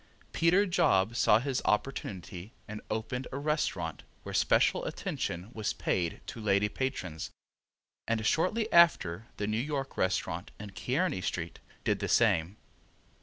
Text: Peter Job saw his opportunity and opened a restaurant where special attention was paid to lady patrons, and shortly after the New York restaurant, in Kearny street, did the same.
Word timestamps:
Peter 0.33 0.65
Job 0.65 1.15
saw 1.15 1.37
his 1.37 1.61
opportunity 1.63 2.53
and 2.67 2.81
opened 2.89 3.27
a 3.31 3.37
restaurant 3.37 4.01
where 4.23 4.33
special 4.33 4.83
attention 4.85 5.51
was 5.53 5.73
paid 5.73 6.21
to 6.25 6.41
lady 6.41 6.67
patrons, 6.67 7.29
and 8.07 8.25
shortly 8.25 8.65
after 8.73 9.27
the 9.37 9.45
New 9.45 9.57
York 9.59 9.97
restaurant, 9.97 10.49
in 10.59 10.71
Kearny 10.71 11.21
street, 11.21 11.59
did 11.83 11.99
the 11.99 12.07
same. 12.09 12.57